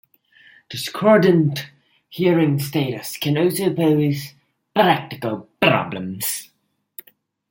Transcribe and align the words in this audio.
Discordant 0.67 1.69
hearing 2.09 2.57
status 2.57 3.17
can 3.17 3.37
also 3.37 3.71
pose 3.71 4.33
practical 4.73 5.47
problems. 5.61 6.49